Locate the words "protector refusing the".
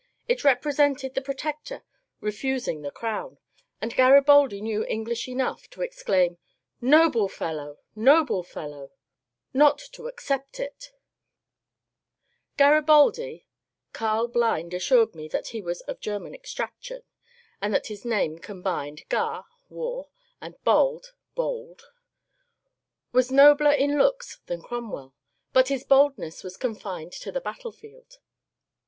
1.21-2.89